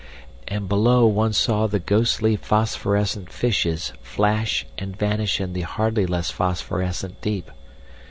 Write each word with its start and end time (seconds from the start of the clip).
And 0.47 0.67
below 0.67 1.05
one 1.05 1.31
saw 1.31 1.67
the 1.67 1.77
ghostly 1.77 2.35
phosphorescent 2.35 3.31
fishes 3.31 3.93
flash 4.01 4.65
and 4.75 4.97
vanish 4.97 5.39
in 5.39 5.53
the 5.53 5.61
hardly 5.61 6.07
less 6.07 6.31
phosphorescent 6.31 7.21
deep. 7.21 7.51